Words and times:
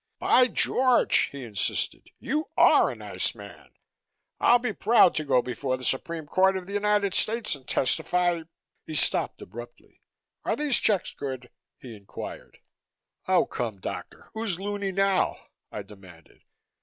"By 0.17 0.47
George!" 0.47 1.29
he 1.31 1.43
insisted. 1.43 2.09
"You 2.17 2.47
are 2.57 2.89
a 2.91 2.95
white 2.95 3.35
man. 3.35 3.69
I'd 4.39 4.63
be 4.63 4.73
proud 4.73 5.13
to 5.13 5.23
go 5.23 5.43
before 5.43 5.77
the 5.77 5.83
Supreme 5.83 6.25
Court 6.25 6.57
of 6.57 6.65
the 6.65 6.73
United 6.73 7.13
States 7.13 7.53
and 7.53 7.67
testify" 7.67 8.41
He 8.87 8.95
stopped 8.95 9.43
abruptly. 9.43 10.01
"Are 10.43 10.55
these 10.55 10.77
checks 10.79 11.13
good?" 11.13 11.51
he 11.77 11.95
inquired. 11.95 12.57
"Oh, 13.27 13.45
come, 13.45 13.79
doctor, 13.79 14.31
who's 14.33 14.59
loony 14.59 14.91
now?" 14.91 15.37
I 15.71 15.83
demanded. 15.83 16.41